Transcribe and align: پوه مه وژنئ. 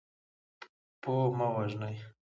پوه 1.01 1.25
مه 1.37 1.47
وژنئ. 1.55 1.95